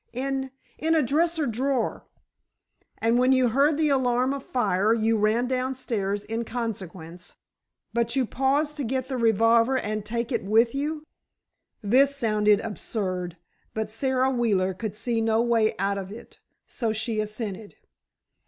"In—in 0.13 0.95
a 0.95 1.03
dresser 1.03 1.45
drawer." 1.45 2.07
"And, 2.97 3.19
when 3.19 3.33
you 3.33 3.49
heard 3.49 3.77
the 3.77 3.89
alarm 3.89 4.33
of 4.33 4.43
fire, 4.43 4.95
you 4.95 5.15
ran 5.15 5.45
downstairs 5.45 6.25
in 6.25 6.43
consequence—but 6.43 8.15
you 8.15 8.25
paused 8.25 8.77
to 8.77 8.83
get 8.83 9.09
the 9.09 9.17
revolver 9.17 9.77
and 9.77 10.03
take 10.03 10.31
it 10.31 10.43
with 10.43 10.73
you!" 10.73 11.05
This 11.83 12.15
sounded 12.15 12.61
absurd, 12.61 13.37
but 13.75 13.91
Sara 13.91 14.31
Wheeler 14.31 14.73
could 14.73 14.95
see 14.95 15.21
no 15.21 15.39
way 15.39 15.75
out 15.77 15.99
of 15.99 16.11
it, 16.11 16.39
so 16.65 16.91
she 16.91 17.19
assented. 17.19 17.75